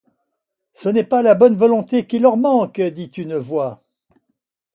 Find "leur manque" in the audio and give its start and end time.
2.17-2.81